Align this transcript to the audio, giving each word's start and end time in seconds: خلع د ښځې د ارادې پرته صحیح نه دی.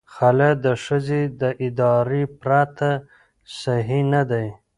خلع 0.13 0.51
د 0.65 0.67
ښځې 0.83 1.21
د 1.41 1.43
ارادې 1.65 2.23
پرته 2.41 2.89
صحیح 3.59 4.03
نه 4.13 4.21
دی. 4.31 4.47